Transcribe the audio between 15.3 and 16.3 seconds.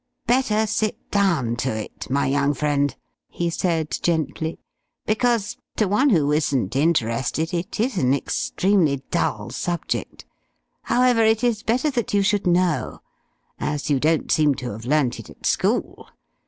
school.